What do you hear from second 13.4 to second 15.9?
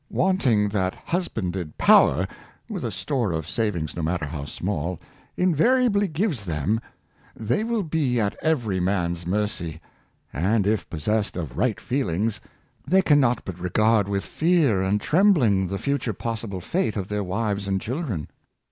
but regard with fear and trembling the